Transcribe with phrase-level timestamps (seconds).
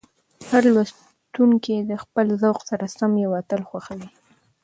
[0.49, 4.09] هر لوستونکی د خپل ذوق سره سم یو اتل خوښوي.